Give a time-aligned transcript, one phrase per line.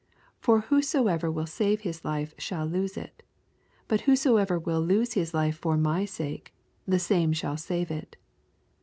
[0.41, 3.21] 24 For whosoever will save his life shall lose it:
[3.87, 6.55] but whosoever will lose his life for my sake,
[6.87, 8.15] the same shall save it.